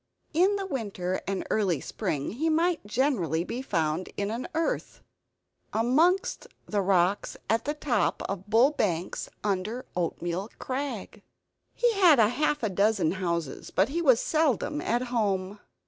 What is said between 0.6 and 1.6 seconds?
winter and